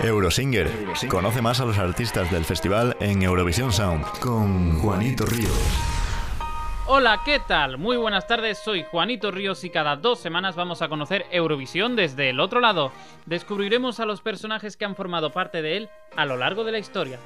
[0.00, 0.70] Eurosinger.
[1.08, 5.52] Conoce más a los artistas del festival en Eurovisión Sound con Juanito Ríos.
[6.86, 7.76] Hola, ¿qué tal?
[7.76, 12.30] Muy buenas tardes, soy Juanito Ríos y cada dos semanas vamos a conocer Eurovisión desde
[12.30, 12.92] el otro lado.
[13.26, 16.78] Descubriremos a los personajes que han formado parte de él a lo largo de la
[16.78, 17.18] historia.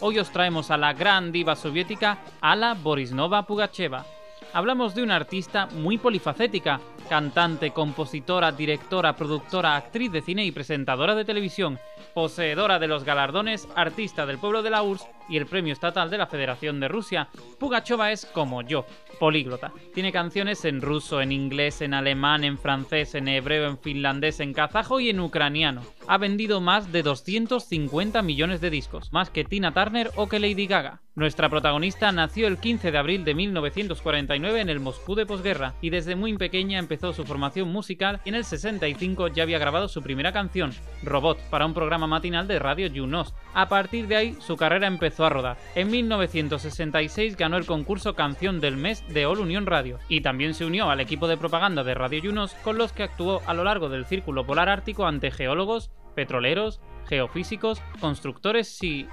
[0.00, 4.04] Hoy os traemos a la gran diva soviética Ala Borisnova Pugacheva.
[4.52, 11.14] Hablamos de una artista muy polifacética, cantante, compositora, directora, productora, actriz de cine y presentadora
[11.14, 11.78] de televisión,
[12.14, 16.18] poseedora de los galardones Artista del Pueblo de la URSS y el Premio Estatal de
[16.18, 17.28] la Federación de Rusia.
[17.58, 19.72] Pugacheva es como yo, políglota.
[19.94, 24.52] Tiene canciones en ruso, en inglés, en alemán, en francés, en hebreo, en finlandés, en
[24.52, 25.82] kazajo y en ucraniano.
[26.06, 30.66] Ha vendido más de 250 millones de discos, más que Tina Turner o que Lady
[30.66, 31.00] Gaga.
[31.16, 35.90] Nuestra protagonista nació el 15 de abril de 1949 en el Moscú de posguerra y
[35.90, 40.02] desde muy pequeña empezó su formación musical y en el 65 ya había grabado su
[40.02, 40.72] primera canción,
[41.04, 43.32] Robot, para un programa matinal de radio Junos.
[43.54, 45.56] A partir de ahí su carrera empezó a rodar.
[45.76, 50.64] En 1966 ganó el concurso Canción del Mes de All Union Radio y también se
[50.64, 53.88] unió al equipo de propaganda de Radio Junos con los que actuó a lo largo
[53.88, 59.06] del Círculo Polar Ártico ante geólogos, petroleros, geofísicos, constructores y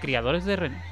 [0.00, 0.82] criadores de renos.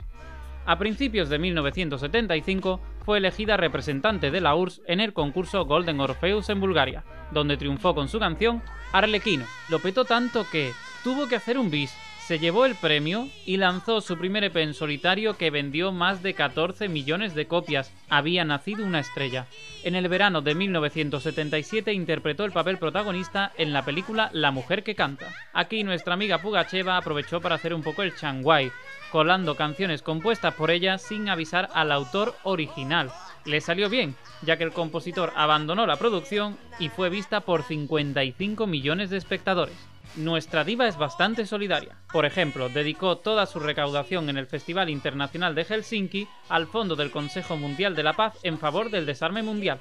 [0.67, 6.49] A principios de 1975 fue elegida representante de la URSS en el concurso Golden Orpheus
[6.49, 9.47] en Bulgaria, donde triunfó con su canción Arlequino.
[9.69, 11.93] Lo petó tanto que tuvo que hacer un bis,
[12.31, 16.33] se llevó el premio y lanzó su primer EP en solitario que vendió más de
[16.33, 17.93] 14 millones de copias.
[18.09, 19.49] Había nacido una estrella.
[19.83, 24.95] En el verano de 1977 interpretó el papel protagonista en la película La mujer que
[24.95, 25.27] canta.
[25.53, 28.71] Aquí nuestra amiga Pugacheva aprovechó para hacer un poco el changuay,
[29.11, 33.11] colando canciones compuestas por ella sin avisar al autor original.
[33.45, 38.67] Le salió bien, ya que el compositor abandonó la producción y fue vista por 55
[38.67, 39.77] millones de espectadores.
[40.17, 41.97] Nuestra diva es bastante solidaria.
[42.13, 47.13] Por ejemplo, dedicó toda su recaudación en el Festival Internacional de Helsinki al Fondo del
[47.13, 49.79] Consejo Mundial de la Paz en favor del desarme mundial.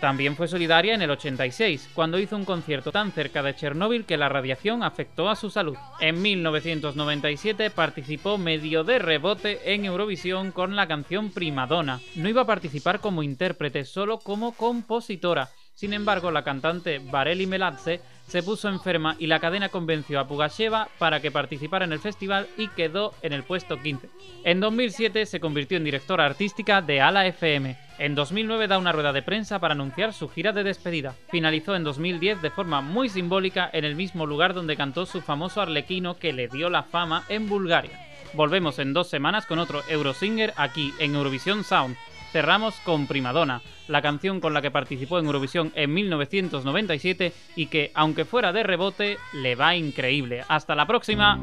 [0.00, 4.16] También fue solidaria en el 86, cuando hizo un concierto tan cerca de Chernóbil que
[4.16, 5.76] la radiación afectó a su salud.
[6.00, 12.00] En 1997 participó medio de rebote en Eurovisión con la canción Primadonna.
[12.14, 15.50] No iba a participar como intérprete, solo como compositora.
[15.74, 20.88] Sin embargo, la cantante Vareli Meladze se puso enferma y la cadena convenció a Pugacheva
[20.98, 24.08] para que participara en el festival y quedó en el puesto 15.
[24.44, 27.89] En 2007 se convirtió en directora artística de Ala FM.
[28.00, 31.14] En 2009 da una rueda de prensa para anunciar su gira de despedida.
[31.28, 35.60] Finalizó en 2010 de forma muy simbólica en el mismo lugar donde cantó su famoso
[35.60, 38.00] arlequino que le dio la fama en Bulgaria.
[38.32, 41.94] Volvemos en dos semanas con otro Eurosinger aquí en Eurovisión Sound.
[42.32, 47.90] Cerramos con Primadonna, la canción con la que participó en Eurovisión en 1997 y que,
[47.92, 50.42] aunque fuera de rebote, le va increíble.
[50.48, 51.38] Hasta la próxima.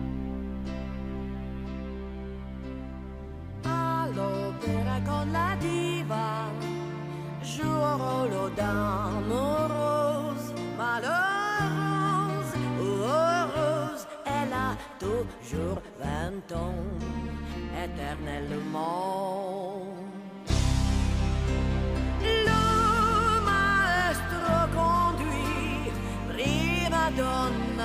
[7.58, 16.86] toujours au lodin morose, malheureuse ou oh, heureuse, oh, elle a toujours vingt ans,
[17.84, 19.82] éternellement.
[22.22, 22.62] Le
[23.48, 25.92] maestro conduit,
[26.30, 27.77] prima donna.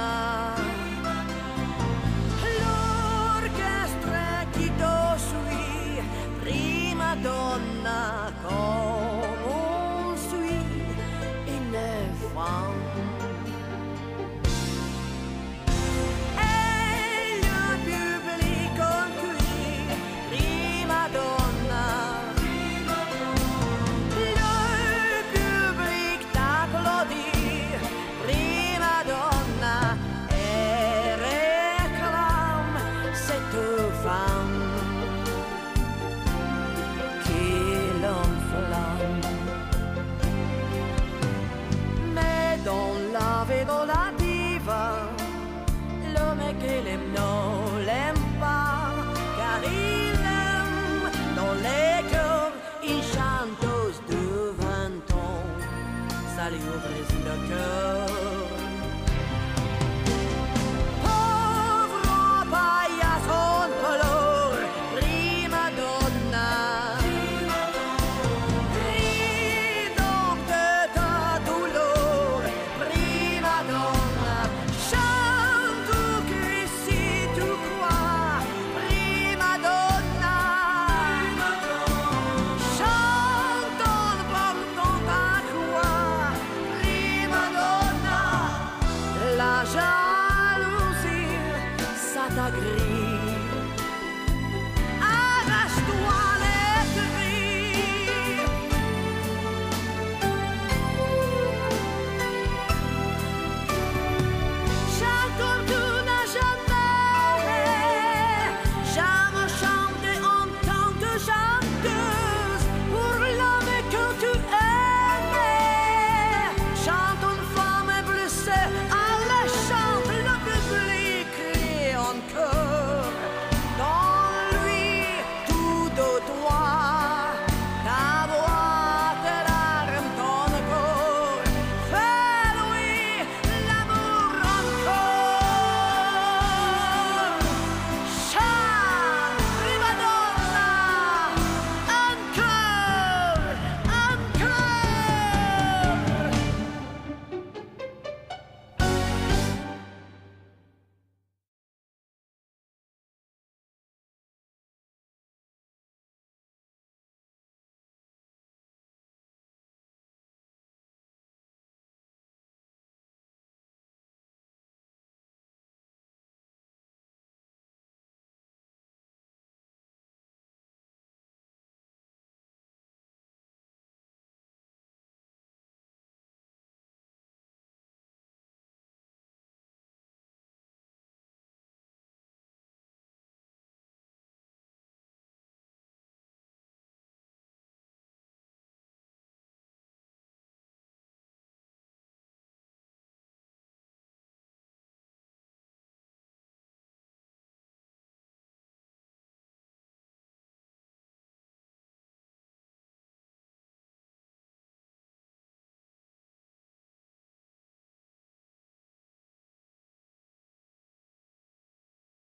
[56.53, 58.02] Eu will praise and